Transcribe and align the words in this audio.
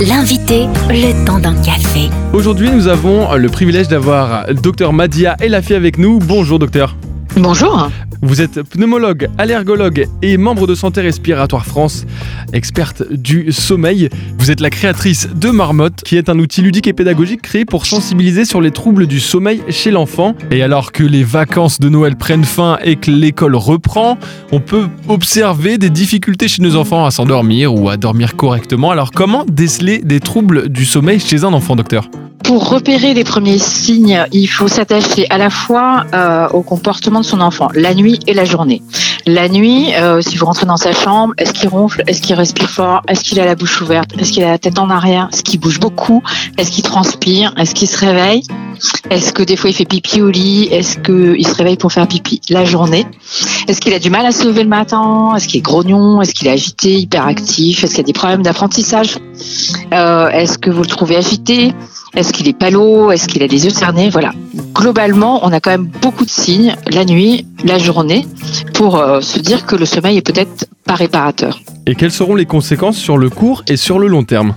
L'invité, 0.00 0.66
le 0.90 1.26
temps 1.26 1.40
d'un 1.40 1.56
café. 1.60 2.08
Aujourd'hui, 2.32 2.70
nous 2.70 2.86
avons 2.86 3.34
le 3.34 3.48
privilège 3.48 3.88
d'avoir 3.88 4.46
docteur 4.54 4.92
Madia 4.92 5.34
Elafi 5.40 5.74
avec 5.74 5.98
nous. 5.98 6.20
Bonjour 6.20 6.60
docteur. 6.60 6.94
Bonjour. 7.36 7.90
Vous 8.20 8.40
êtes 8.40 8.62
pneumologue, 8.62 9.28
allergologue 9.38 10.06
et 10.22 10.36
membre 10.36 10.66
de 10.66 10.74
Santé 10.74 11.00
Respiratoire 11.00 11.64
France, 11.64 12.04
experte 12.52 13.02
du 13.12 13.52
sommeil. 13.52 14.08
Vous 14.38 14.50
êtes 14.50 14.60
la 14.60 14.70
créatrice 14.70 15.28
de 15.34 15.50
Marmotte, 15.50 16.02
qui 16.04 16.16
est 16.16 16.28
un 16.28 16.38
outil 16.38 16.62
ludique 16.62 16.88
et 16.88 16.92
pédagogique 16.92 17.42
créé 17.42 17.64
pour 17.64 17.86
sensibiliser 17.86 18.44
sur 18.44 18.60
les 18.60 18.72
troubles 18.72 19.06
du 19.06 19.20
sommeil 19.20 19.62
chez 19.68 19.90
l'enfant. 19.90 20.34
Et 20.50 20.62
alors 20.62 20.90
que 20.90 21.04
les 21.04 21.22
vacances 21.22 21.78
de 21.78 21.88
Noël 21.88 22.16
prennent 22.16 22.44
fin 22.44 22.78
et 22.82 22.96
que 22.96 23.10
l'école 23.10 23.54
reprend, 23.54 24.18
on 24.50 24.60
peut 24.60 24.88
observer 25.08 25.78
des 25.78 25.90
difficultés 25.90 26.48
chez 26.48 26.62
nos 26.62 26.76
enfants 26.76 27.06
à 27.06 27.10
s'endormir 27.10 27.74
ou 27.74 27.88
à 27.88 27.96
dormir 27.96 28.34
correctement. 28.36 28.90
Alors 28.90 29.12
comment 29.12 29.44
déceler 29.44 29.98
des 29.98 30.20
troubles 30.20 30.68
du 30.68 30.84
sommeil 30.84 31.20
chez 31.20 31.44
un 31.44 31.52
enfant, 31.52 31.76
docteur? 31.76 32.10
Pour 32.48 32.70
repérer 32.70 33.12
les 33.12 33.24
premiers 33.24 33.58
signes, 33.58 34.24
il 34.32 34.46
faut 34.46 34.68
s'attacher 34.68 35.26
à 35.28 35.36
la 35.36 35.50
fois 35.50 36.06
euh, 36.14 36.48
au 36.48 36.62
comportement 36.62 37.20
de 37.20 37.24
son 37.26 37.42
enfant, 37.42 37.68
la 37.74 37.92
nuit 37.92 38.20
et 38.26 38.32
la 38.32 38.46
journée. 38.46 38.80
La 39.26 39.50
nuit, 39.50 39.94
euh, 39.94 40.22
si 40.22 40.38
vous 40.38 40.46
rentrez 40.46 40.64
dans 40.64 40.78
sa 40.78 40.92
chambre, 40.92 41.34
est-ce 41.36 41.52
qu'il 41.52 41.68
ronfle, 41.68 42.02
est-ce 42.06 42.22
qu'il 42.22 42.34
respire 42.34 42.70
fort, 42.70 43.02
est-ce 43.06 43.22
qu'il 43.22 43.38
a 43.38 43.44
la 43.44 43.54
bouche 43.54 43.82
ouverte, 43.82 44.12
est-ce 44.18 44.32
qu'il 44.32 44.42
a 44.44 44.48
la 44.48 44.58
tête 44.58 44.78
en 44.78 44.88
arrière, 44.88 45.28
est-ce 45.30 45.42
qu'il 45.42 45.60
bouge 45.60 45.78
beaucoup, 45.78 46.22
est-ce 46.56 46.70
qu'il 46.70 46.82
transpire, 46.82 47.52
est-ce 47.58 47.74
qu'il 47.74 47.86
se 47.86 47.98
réveille, 47.98 48.42
est-ce 49.10 49.34
que 49.34 49.42
des 49.42 49.56
fois 49.56 49.68
il 49.68 49.74
fait 49.74 49.84
pipi 49.84 50.22
au 50.22 50.30
lit, 50.30 50.68
est-ce 50.70 50.96
qu'il 51.00 51.46
se 51.46 51.54
réveille 51.54 51.76
pour 51.76 51.92
faire 51.92 52.08
pipi 52.08 52.40
la 52.48 52.64
journée, 52.64 53.04
est-ce 53.68 53.78
qu'il 53.78 53.92
a 53.92 53.98
du 53.98 54.08
mal 54.08 54.24
à 54.24 54.32
se 54.32 54.46
lever 54.46 54.62
le 54.62 54.70
matin, 54.70 55.34
est-ce 55.36 55.48
qu'il 55.48 55.58
est 55.58 55.62
grognon, 55.62 56.22
est-ce 56.22 56.32
qu'il 56.32 56.48
est 56.48 56.52
agité, 56.52 56.98
hyperactif, 56.98 57.84
est-ce 57.84 57.92
qu'il 57.92 58.00
a 58.00 58.06
des 58.06 58.14
problèmes 58.14 58.42
d'apprentissage, 58.42 59.18
euh, 59.92 60.30
est-ce 60.30 60.56
que 60.56 60.70
vous 60.70 60.80
le 60.80 60.88
trouvez 60.88 61.16
agité, 61.16 61.74
est-ce 62.14 62.32
qu'il 62.32 62.48
est 62.48 62.58
palo 62.58 63.10
Est-ce 63.10 63.28
qu'il 63.28 63.42
a 63.42 63.48
des 63.48 63.64
yeux 63.64 63.70
cernés? 63.70 64.10
Voilà. 64.10 64.32
Globalement, 64.74 65.40
on 65.44 65.52
a 65.52 65.60
quand 65.60 65.70
même 65.70 65.90
beaucoup 66.00 66.24
de 66.24 66.30
signes 66.30 66.74
la 66.90 67.04
nuit, 67.04 67.46
la 67.64 67.78
journée, 67.78 68.26
pour 68.74 68.96
euh, 68.96 69.20
se 69.20 69.38
dire 69.38 69.66
que 69.66 69.76
le 69.76 69.84
sommeil 69.84 70.16
est 70.16 70.26
peut-être 70.26 70.66
pas 70.84 70.94
réparateur. 70.94 71.60
Et 71.90 71.94
quelles 71.94 72.12
seront 72.12 72.34
les 72.34 72.44
conséquences 72.44 72.98
sur 72.98 73.16
le 73.16 73.30
court 73.30 73.64
et 73.66 73.78
sur 73.78 73.98
le 73.98 74.08
long 74.08 74.22
terme 74.22 74.54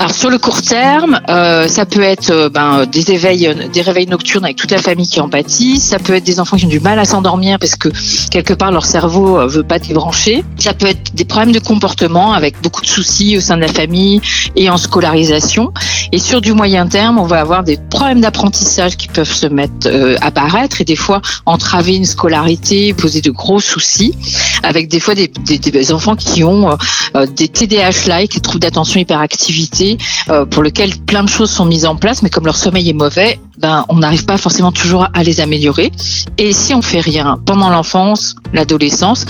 alors 0.00 0.14
sur 0.14 0.30
le 0.30 0.38
court 0.38 0.62
terme, 0.62 1.20
euh, 1.28 1.66
ça 1.66 1.84
peut 1.84 2.02
être 2.02 2.30
euh, 2.30 2.48
ben, 2.48 2.86
des 2.86 3.10
éveils, 3.10 3.52
des 3.72 3.82
réveils 3.82 4.06
nocturnes 4.06 4.44
avec 4.44 4.56
toute 4.56 4.70
la 4.70 4.78
famille 4.78 5.08
qui 5.08 5.20
en 5.20 5.28
pâtit. 5.28 5.80
Ça 5.80 5.98
peut 5.98 6.14
être 6.14 6.24
des 6.24 6.38
enfants 6.38 6.56
qui 6.56 6.66
ont 6.66 6.68
du 6.68 6.78
mal 6.78 7.00
à 7.00 7.04
s'endormir 7.04 7.58
parce 7.58 7.74
que 7.74 7.88
quelque 8.30 8.54
part 8.54 8.70
leur 8.70 8.86
cerveau 8.86 9.44
veut 9.48 9.64
pas 9.64 9.80
débrancher. 9.80 10.44
Ça 10.56 10.72
peut 10.72 10.86
être 10.86 11.14
des 11.14 11.24
problèmes 11.24 11.50
de 11.50 11.58
comportement 11.58 12.32
avec 12.32 12.62
beaucoup 12.62 12.80
de 12.80 12.86
soucis 12.86 13.36
au 13.36 13.40
sein 13.40 13.56
de 13.56 13.60
la 13.60 13.68
famille 13.68 14.20
et 14.54 14.70
en 14.70 14.76
scolarisation. 14.76 15.72
Et 16.12 16.18
sur 16.18 16.40
du 16.40 16.52
moyen 16.52 16.86
terme, 16.86 17.18
on 17.18 17.26
va 17.26 17.40
avoir 17.40 17.64
des 17.64 17.76
problèmes 17.90 18.20
d'apprentissage 18.20 18.96
qui 18.96 19.08
peuvent 19.08 19.32
se 19.32 19.46
mettre 19.46 19.86
euh, 19.86 20.16
apparaître 20.20 20.80
et 20.80 20.84
des 20.84 20.96
fois 20.96 21.20
entraver 21.44 21.96
une 21.96 22.04
scolarité, 22.04 22.94
poser 22.94 23.20
de 23.20 23.32
gros 23.32 23.58
soucis, 23.58 24.14
avec 24.62 24.88
des 24.88 25.00
fois 25.00 25.14
des 25.14 25.92
enfants 25.92 26.14
qui 26.14 26.27
ont 26.44 26.76
euh, 27.16 27.26
des 27.26 27.48
TDAH-like, 27.48 28.34
des 28.34 28.40
troubles 28.40 28.60
d'attention 28.60 29.00
hyperactivité, 29.00 29.98
euh, 30.28 30.44
pour 30.44 30.62
lesquels 30.62 30.96
plein 31.06 31.22
de 31.22 31.28
choses 31.28 31.50
sont 31.50 31.64
mises 31.64 31.86
en 31.86 31.96
place, 31.96 32.22
mais 32.22 32.30
comme 32.30 32.46
leur 32.46 32.56
sommeil 32.56 32.88
est 32.88 32.94
mauvais, 32.94 33.38
ben 33.58 33.84
on 33.88 33.96
n'arrive 33.96 34.24
pas 34.24 34.38
forcément 34.38 34.72
toujours 34.72 35.08
à 35.12 35.22
les 35.22 35.40
améliorer. 35.40 35.90
Et 36.38 36.52
si 36.52 36.74
on 36.74 36.82
fait 36.82 37.00
rien 37.00 37.38
pendant 37.44 37.70
l'enfance, 37.70 38.36
l'adolescence, 38.52 39.26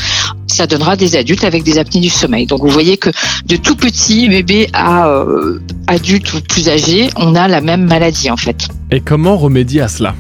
ça 0.47 0.67
donnera 0.67 0.97
des 0.97 1.17
adultes 1.17 1.45
avec 1.45 1.63
des 1.63 1.79
apnées 1.79 2.01
du 2.01 2.11
sommeil. 2.11 2.47
Donc 2.47 2.61
vous 2.61 2.69
voyez 2.69 2.97
que 2.97 3.11
de 3.47 3.57
tout 3.57 3.77
petit 3.77 4.29
bébé 4.29 4.69
à 4.73 5.09
euh, 5.09 5.61
adulte 5.87 6.33
ou 6.35 6.41
plus 6.41 6.69
âgé, 6.69 7.11
on 7.17 7.35
a 7.35 7.49
la 7.49 7.61
même 7.61 7.87
maladie 7.87 8.31
en 8.31 8.37
fait. 8.37 8.69
Et 8.91 9.01
comment 9.01 9.37
remédier 9.37 9.83
à 9.83 9.89
cela? 9.89 10.15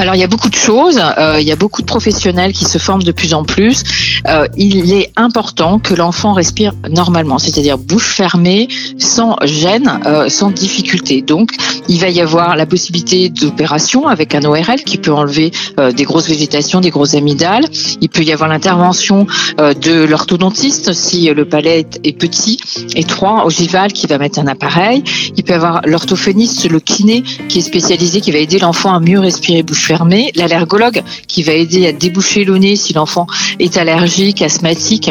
Alors 0.00 0.14
il 0.14 0.18
y 0.18 0.24
a 0.24 0.28
beaucoup 0.28 0.48
de 0.48 0.54
choses, 0.54 0.98
euh, 0.98 1.36
il 1.40 1.46
y 1.46 1.52
a 1.52 1.56
beaucoup 1.56 1.82
de 1.82 1.86
professionnels 1.86 2.54
qui 2.54 2.64
se 2.64 2.78
forment 2.78 3.02
de 3.02 3.12
plus 3.12 3.34
en 3.34 3.44
plus. 3.44 3.82
Euh, 4.26 4.46
il 4.56 4.94
est 4.94 5.12
important 5.16 5.78
que 5.78 5.92
l'enfant 5.92 6.32
respire 6.32 6.72
normalement, 6.88 7.38
c'est-à-dire 7.38 7.76
bouche 7.76 8.14
fermée, 8.14 8.68
sans 8.98 9.36
gêne, 9.44 10.00
euh, 10.06 10.30
sans 10.30 10.50
difficulté. 10.52 11.20
Donc 11.20 11.50
il 11.88 12.00
va 12.00 12.08
y 12.08 12.22
avoir 12.22 12.56
la 12.56 12.64
possibilité 12.64 13.28
d'opération 13.28 14.08
avec 14.08 14.34
un 14.34 14.42
ORL 14.44 14.82
qui 14.86 14.96
peut 14.96 15.12
enlever 15.12 15.50
des 15.94 16.04
grosses 16.04 16.28
végétations, 16.28 16.80
des 16.80 16.90
grosses 16.90 17.14
amygdales. 17.14 17.66
Il 18.00 18.08
peut 18.08 18.22
y 18.22 18.32
avoir 18.32 18.48
l'intervention 18.48 19.26
de 19.58 20.04
l'orthodontiste 20.04 20.92
si 20.92 21.26
le 21.26 21.44
palais 21.44 21.86
est 22.04 22.12
petit, 22.12 22.58
étroit, 22.94 23.44
ogival, 23.44 23.92
qui 23.92 24.06
va 24.06 24.18
mettre 24.18 24.38
un 24.38 24.46
appareil. 24.46 25.02
Il 25.36 25.42
peut 25.42 25.52
y 25.52 25.56
avoir 25.56 25.82
l'orthophoniste, 25.84 26.70
le 26.70 26.80
kiné, 26.80 27.22
qui 27.48 27.58
est 27.58 27.62
spécialisé, 27.62 28.20
qui 28.20 28.30
va 28.30 28.38
aider 28.38 28.58
l'enfant 28.58 28.94
à 28.94 29.00
mieux 29.00 29.18
respirer 29.18 29.62
bouche 29.62 29.89
L'allergologue, 30.34 31.02
qui 31.26 31.42
va 31.42 31.52
aider 31.52 31.86
à 31.86 31.92
déboucher 31.92 32.44
le 32.44 32.58
nez 32.58 32.76
si 32.76 32.92
l'enfant 32.92 33.26
est 33.58 33.76
allergique, 33.76 34.42
asthmatique 34.42 35.10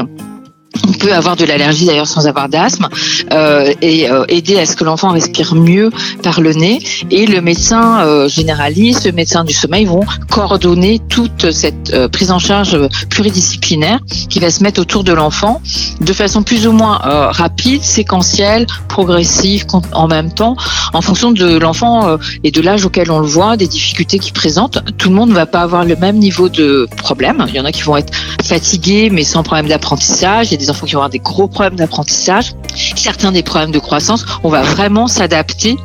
on 0.87 0.91
peut 0.93 1.13
avoir 1.13 1.35
de 1.35 1.45
l'allergie 1.45 1.85
d'ailleurs 1.85 2.07
sans 2.07 2.27
avoir 2.27 2.49
d'asthme 2.49 2.87
euh, 3.31 3.73
et 3.81 4.09
euh, 4.09 4.25
aider 4.27 4.57
à 4.59 4.65
ce 4.65 4.75
que 4.75 4.83
l'enfant 4.83 5.09
respire 5.09 5.55
mieux 5.55 5.89
par 6.23 6.41
le 6.41 6.53
nez. 6.53 6.79
Et 7.09 7.25
le 7.25 7.41
médecin 7.41 8.01
euh, 8.01 8.27
généraliste, 8.27 9.05
le 9.05 9.11
médecin 9.11 9.43
du 9.43 9.53
sommeil 9.53 9.85
vont 9.85 10.03
coordonner 10.29 10.99
toute 11.09 11.51
cette 11.51 12.07
prise 12.09 12.31
en 12.31 12.39
charge 12.39 12.77
pluridisciplinaire 13.09 13.99
qui 14.29 14.39
va 14.39 14.51
se 14.51 14.63
mettre 14.63 14.81
autour 14.81 15.03
de 15.03 15.13
l'enfant 15.13 15.61
de 16.01 16.13
façon 16.13 16.43
plus 16.43 16.67
ou 16.67 16.71
moins 16.71 16.97
rapide, 16.97 17.83
séquentielle, 17.83 18.65
progressive 18.87 19.65
en 19.93 20.07
même 20.07 20.31
temps, 20.31 20.55
en 20.93 21.01
fonction 21.01 21.31
de 21.31 21.57
l'enfant 21.57 22.17
et 22.43 22.51
de 22.51 22.61
l'âge 22.61 22.85
auquel 22.85 23.11
on 23.11 23.19
le 23.19 23.27
voit, 23.27 23.57
des 23.57 23.67
difficultés 23.67 24.19
qu'il 24.19 24.33
présente. 24.33 24.79
Tout 24.97 25.09
le 25.09 25.15
monde 25.15 25.29
ne 25.29 25.35
va 25.35 25.45
pas 25.45 25.61
avoir 25.61 25.85
le 25.85 25.95
même 25.95 26.17
niveau 26.17 26.49
de 26.49 26.87
problème. 26.97 27.45
Il 27.47 27.55
y 27.55 27.59
en 27.59 27.65
a 27.65 27.71
qui 27.71 27.81
vont 27.81 27.97
être 27.97 28.13
fatigués 28.43 29.09
mais 29.09 29.23
sans 29.23 29.43
problème 29.43 29.67
d'apprentissage 29.67 30.53
des 30.59 30.69
enfants 30.69 30.85
qui 30.85 30.93
vont 30.93 30.99
avoir 30.99 31.09
des 31.09 31.19
gros 31.19 31.47
problèmes 31.47 31.75
d'apprentissage, 31.75 32.53
certains 32.95 33.31
des 33.31 33.41
problèmes 33.41 33.71
de 33.71 33.79
croissance. 33.79 34.25
On 34.43 34.49
va 34.49 34.61
vraiment 34.61 35.07
s'adapter 35.07 35.77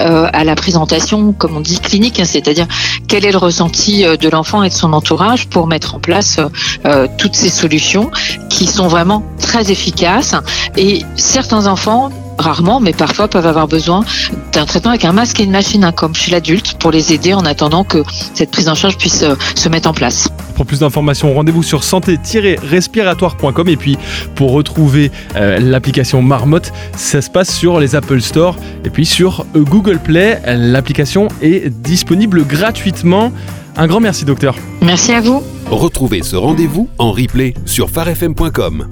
euh, 0.00 0.28
à 0.32 0.42
la 0.42 0.56
présentation, 0.56 1.32
comme 1.32 1.56
on 1.56 1.60
dit, 1.60 1.78
clinique, 1.78 2.18
hein, 2.18 2.24
c'est-à-dire 2.24 2.66
quel 3.06 3.24
est 3.24 3.32
le 3.32 3.38
ressenti 3.38 4.04
euh, 4.04 4.16
de 4.16 4.28
l'enfant 4.28 4.62
et 4.62 4.70
de 4.70 4.74
son 4.74 4.92
entourage 4.92 5.46
pour 5.48 5.66
mettre 5.66 5.94
en 5.94 6.00
place 6.00 6.40
euh, 6.84 7.06
toutes 7.18 7.36
ces 7.36 7.50
solutions 7.50 8.10
qui 8.48 8.66
sont 8.66 8.88
vraiment 8.88 9.22
très 9.38 9.70
efficaces. 9.70 10.34
Et 10.76 11.02
certains 11.14 11.66
enfants 11.66 12.10
rarement, 12.38 12.80
mais 12.80 12.92
parfois 12.92 13.28
peuvent 13.28 13.46
avoir 13.46 13.68
besoin 13.68 14.04
d'un 14.52 14.66
traitement 14.66 14.90
avec 14.90 15.04
un 15.04 15.12
masque 15.12 15.40
et 15.40 15.44
une 15.44 15.50
machine, 15.50 15.84
hein, 15.84 15.92
comme 15.92 16.14
chez 16.14 16.30
l'adulte, 16.30 16.74
pour 16.78 16.90
les 16.90 17.12
aider 17.12 17.34
en 17.34 17.44
attendant 17.44 17.84
que 17.84 18.02
cette 18.34 18.50
prise 18.50 18.68
en 18.68 18.74
charge 18.74 18.96
puisse 18.96 19.24
se 19.54 19.68
mettre 19.68 19.88
en 19.88 19.94
place. 19.94 20.28
Pour 20.54 20.66
plus 20.66 20.80
d'informations, 20.80 21.34
rendez-vous 21.34 21.62
sur 21.62 21.82
santé-respiratoire.com 21.82 23.68
et 23.68 23.76
puis 23.76 23.98
pour 24.34 24.52
retrouver 24.52 25.10
euh, 25.36 25.58
l'application 25.58 26.22
Marmotte, 26.22 26.72
ça 26.96 27.20
se 27.22 27.30
passe 27.30 27.54
sur 27.54 27.80
les 27.80 27.96
Apple 27.96 28.20
Store 28.20 28.56
et 28.84 28.90
puis 28.90 29.06
sur 29.06 29.44
euh, 29.56 29.60
Google 29.60 29.98
Play. 29.98 30.40
L'application 30.46 31.28
est 31.42 31.68
disponible 31.70 32.44
gratuitement. 32.46 33.32
Un 33.76 33.86
grand 33.86 34.00
merci 34.00 34.24
docteur. 34.24 34.54
Merci 34.80 35.12
à 35.12 35.20
vous. 35.20 35.42
Retrouvez 35.70 36.22
ce 36.22 36.36
rendez-vous 36.36 36.88
en 36.98 37.10
replay 37.10 37.54
sur 37.66 37.90
farfm.com. 37.90 38.88